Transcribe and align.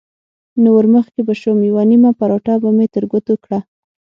نو 0.61 0.69
ورمخکې 0.77 1.21
به 1.27 1.33
شوم، 1.41 1.59
یوه 1.69 1.83
نیمه 1.91 2.11
پراټه 2.19 2.53
به 2.61 2.69
مې 2.77 2.85
تر 2.93 3.03
ګوتو 3.11 3.33
کړه. 3.43 3.59